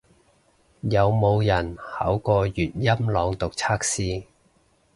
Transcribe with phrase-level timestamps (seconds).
[0.81, 4.23] 有冇人考過粵音朗讀測試